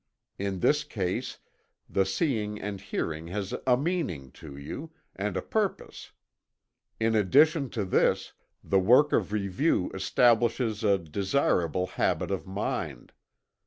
In 0.39 0.61
this 0.61 0.83
case 0.83 1.37
the 1.87 2.07
seeing 2.07 2.59
and 2.59 2.81
hearing 2.81 3.27
has 3.27 3.53
"a 3.67 3.77
meaning" 3.77 4.31
to 4.31 4.57
you, 4.57 4.89
and 5.15 5.37
a 5.37 5.43
purpose. 5.43 6.11
In 6.99 7.13
addition 7.13 7.69
to 7.69 7.85
this, 7.85 8.33
the 8.63 8.79
work 8.79 9.13
of 9.13 9.31
review 9.31 9.91
establishes 9.93 10.83
a 10.83 10.97
desirable 10.97 11.85
habit 11.85 12.31
of 12.31 12.47
mind. 12.47 13.13